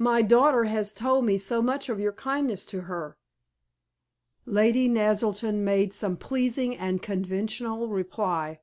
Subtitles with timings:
[0.00, 3.16] "My daughter has told me so much of your kindness to her."
[4.44, 8.58] Lady Naselton made some pleasing and conventional reply.